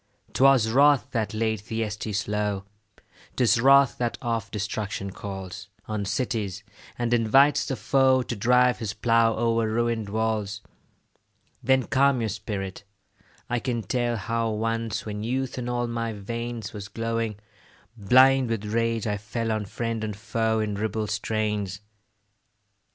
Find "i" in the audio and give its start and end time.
13.47-13.59, 19.05-19.17